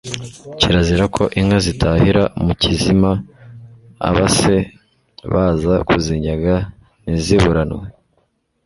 [0.59, 3.11] kirazira ko inka zitahira mu kizima,
[4.07, 4.55] abase
[5.31, 6.55] baza kuzinyaga
[7.03, 7.85] ntiziburanwe